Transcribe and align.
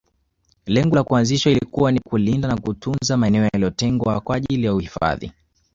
lengo 0.65 0.95
la 0.95 1.03
kuanzishwa 1.03 1.51
ilikuwa 1.51 1.91
ni 1.91 1.99
kulinda 1.99 2.47
na 2.47 2.57
kutunza 2.57 3.17
maeneo 3.17 3.49
yaliotengwa 3.53 4.19
kwa 4.21 4.35
ajili 4.35 4.65
ya 4.65 4.73
uhifadhi 4.75 5.31